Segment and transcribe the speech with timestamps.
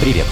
[0.00, 0.26] Привет!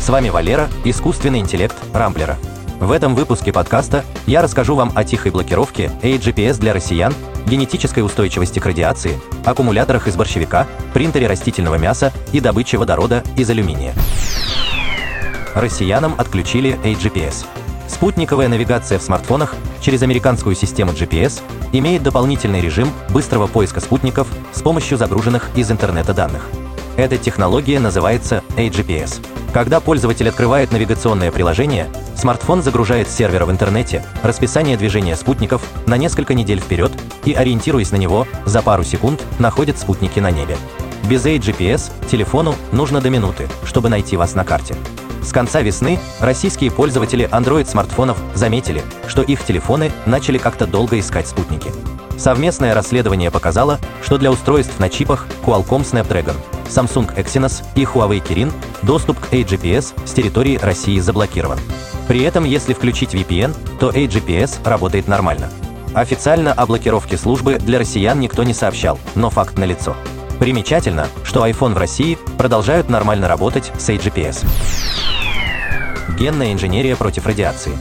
[0.00, 2.38] С вами Валера, искусственный интеллект Рамблера.
[2.78, 7.12] В этом выпуске подкаста я расскажу вам о тихой блокировке AGPS для россиян,
[7.44, 13.92] генетической устойчивости к радиации, аккумуляторах из борщевика, принтере растительного мяса и добыче водорода из алюминия.
[15.52, 17.44] Россиянам отключили AGPS.
[17.88, 21.42] Спутниковая навигация в смартфонах через американскую систему GPS
[21.72, 26.48] имеет дополнительный режим быстрого поиска спутников с помощью загруженных из интернета данных.
[26.98, 29.24] Эта технология называется AGPS.
[29.52, 35.96] Когда пользователь открывает навигационное приложение, смартфон загружает с сервера в интернете расписание движения спутников на
[35.96, 36.90] несколько недель вперед
[37.24, 40.56] и, ориентируясь на него, за пару секунд находит спутники на небе.
[41.08, 44.74] Без AGPS телефону нужно до минуты, чтобы найти вас на карте.
[45.22, 51.70] С конца весны российские пользователи Android-смартфонов заметили, что их телефоны начали как-то долго искать спутники.
[52.18, 56.34] Совместное расследование показало, что для устройств на чипах Qualcomm Snapdragon,
[56.68, 61.58] Samsung Exynos и Huawei Kirin доступ к AGPS с территории России заблокирован.
[62.06, 65.50] При этом, если включить VPN, то AGPS работает нормально.
[65.94, 69.96] Официально о блокировке службы для россиян никто не сообщал, но факт налицо.
[70.38, 74.46] Примечательно, что iPhone в России продолжают нормально работать с AGPS.
[76.18, 77.72] Генная инженерия против радиации.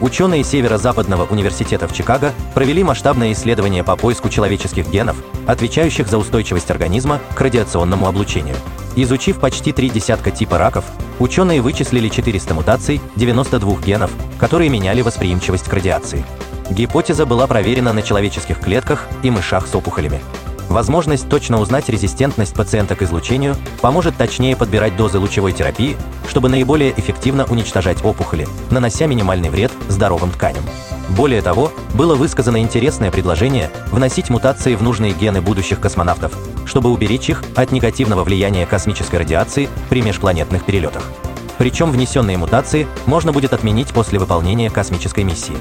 [0.00, 6.70] Ученые Северо-Западного университета в Чикаго провели масштабное исследование по поиску человеческих генов, отвечающих за устойчивость
[6.70, 8.56] организма к радиационному облучению.
[8.96, 10.84] Изучив почти три десятка типа раков,
[11.18, 16.24] ученые вычислили 400 мутаций 92 генов, которые меняли восприимчивость к радиации.
[16.70, 20.20] Гипотеза была проверена на человеческих клетках и мышах с опухолями.
[20.68, 25.96] Возможность точно узнать резистентность пациента к излучению поможет точнее подбирать дозы лучевой терапии,
[26.28, 30.64] чтобы наиболее эффективно уничтожать опухоли, нанося минимальный вред здоровым тканям.
[31.10, 36.32] Более того, было высказано интересное предложение вносить мутации в нужные гены будущих космонавтов,
[36.64, 41.10] чтобы уберечь их от негативного влияния космической радиации при межпланетных перелетах.
[41.58, 45.54] Причем внесенные мутации можно будет отменить после выполнения космической миссии.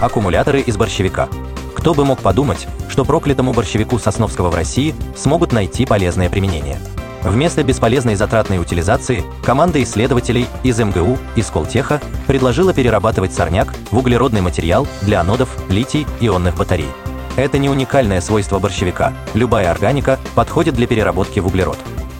[0.00, 1.28] Аккумуляторы из борщевика.
[1.74, 6.78] Кто бы мог подумать, что проклятому борщевику Сосновского в России смогут найти полезное применение.
[7.24, 14.42] Вместо бесполезной затратной утилизации команда исследователей из МГУ и Сколтеха предложила перерабатывать сорняк в углеродный
[14.42, 16.86] материал для анодов литий-ионных батарей.
[17.34, 19.12] Это не уникальное свойство борщевика.
[19.34, 21.78] Любая органика подходит для переработки в углерод.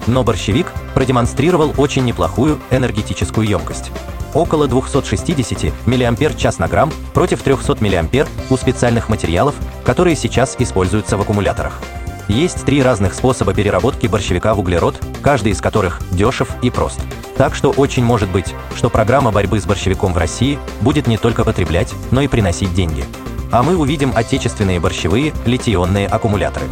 [0.09, 3.93] Но борщевик продемонстрировал очень неплохую энергетическую емкость
[4.35, 11.21] около 260 мАч на грамм против 300 мА у специальных материалов, которые сейчас используются в
[11.21, 11.81] аккумуляторах.
[12.29, 17.01] Есть три разных способа переработки борщевика в углерод, каждый из которых дешев и прост.
[17.37, 21.45] Так что очень может быть, что программа борьбы с борщевиком в России будет не только
[21.45, 23.05] потреблять, но и приносить деньги.
[23.51, 26.67] А мы увидим отечественные борщевые литионные аккумуляторы.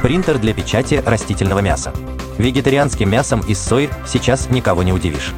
[0.00, 1.92] Принтер для печати растительного мяса.
[2.38, 5.32] Вегетарианским мясом из сои сейчас никого не удивишь.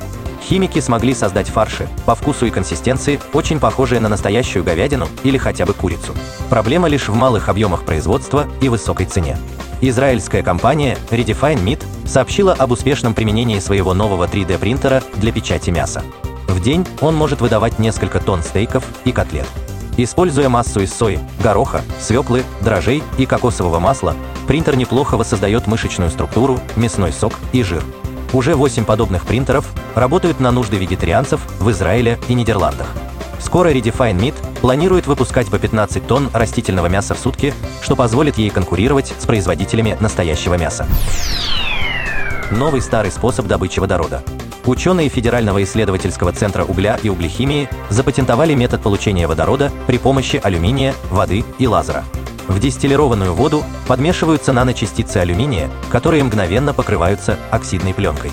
[0.49, 5.65] Химики смогли создать фарши, по вкусу и консистенции, очень похожие на настоящую говядину или хотя
[5.65, 6.13] бы курицу.
[6.51, 9.39] Проблема лишь в малых объемах производства и высокой цене.
[9.81, 16.03] Израильская компания Redefine Meat сообщила об успешном применении своего нового 3D-принтера для печати мяса.
[16.47, 19.47] В день он может выдавать несколько тонн стейков и котлет.
[19.97, 24.15] Используя массу из сои, гороха, свеклы, дрожжей и кокосового масла,
[24.47, 27.83] принтер неплохо воссоздает мышечную структуру, мясной сок и жир.
[28.35, 32.89] Уже 8 подобных принтеров работают на нужды вегетарианцев в Израиле и Нидерландах.
[33.39, 38.51] Скоро Redefine Meat планирует выпускать по 15 тонн растительного мяса в сутки, что позволит ей
[38.51, 40.85] конкурировать с производителями настоящего мяса.
[42.51, 44.25] Новый старый способ добычи водорода.
[44.65, 51.45] Ученые Федерального исследовательского центра угля и углехимии запатентовали метод получения водорода при помощи алюминия, воды
[51.59, 52.03] и лазера.
[52.49, 58.33] В дистиллированную воду подмешиваются наночастицы алюминия, которые мгновенно покрываются оксидной пленкой.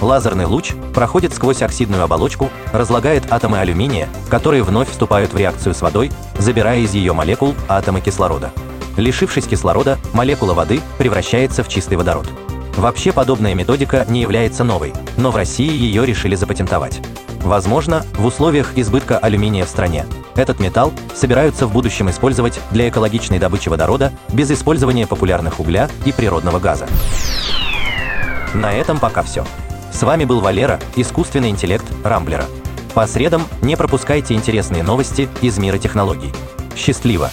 [0.00, 5.80] Лазерный луч проходит сквозь оксидную оболочку, разлагает атомы алюминия, которые вновь вступают в реакцию с
[5.80, 8.50] водой, забирая из ее молекул атомы кислорода.
[8.96, 12.28] Лишившись кислорода, молекула воды превращается в чистый водород.
[12.76, 17.00] Вообще подобная методика не является новой, но в России ее решили запатентовать.
[17.42, 23.38] Возможно, в условиях избытка алюминия в стране этот металл собираются в будущем использовать для экологичной
[23.38, 26.86] добычи водорода без использования популярных угля и природного газа.
[28.54, 29.44] На этом пока все.
[29.92, 32.44] С вами был Валера, искусственный интеллект Рамблера.
[32.94, 36.32] По средам не пропускайте интересные новости из мира технологий.
[36.76, 37.30] Счастливо!